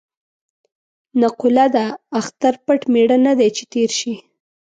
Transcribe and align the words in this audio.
نقوله 1.21 1.65
ده: 1.75 1.85
اختر 2.19 2.53
پټ 2.65 2.81
مېړه 2.93 3.17
نه 3.25 3.33
دی 3.39 3.49
چې 3.57 3.63
تېر 3.73 3.89
شي. 3.99 4.13